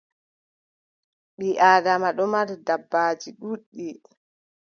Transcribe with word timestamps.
Ɓii 1.37 1.59
Aadama 1.67 2.09
ɗon 2.17 2.29
mari 2.33 2.55
dabbaaji 2.65 3.29
ɗuuɗɗi. 3.39 3.87